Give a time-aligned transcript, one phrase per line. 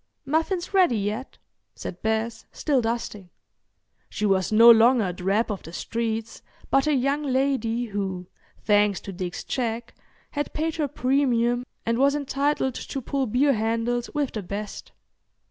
[0.25, 1.37] "Muffins ready yet?"
[1.75, 3.29] said Bess, still dusting.
[4.09, 8.25] She was no longer a drab of the streets but a young lady who,
[8.63, 9.93] thanks to Dick's check,
[10.31, 14.91] had paid her premium and was entitled to pull beer handles with the best.